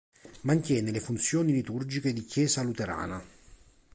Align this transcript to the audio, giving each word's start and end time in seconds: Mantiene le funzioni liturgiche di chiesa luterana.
Mantiene 0.45 0.89
le 0.89 0.99
funzioni 0.99 1.51
liturgiche 1.51 2.11
di 2.11 2.25
chiesa 2.25 2.63
luterana. 2.63 3.23